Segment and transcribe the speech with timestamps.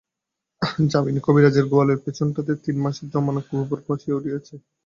[0.91, 4.53] যামিনী কবিরাজের গোয়ালের পিছনটাতে তিন মাসের জমানো গোবর পচিয়া উঠিয়াছে।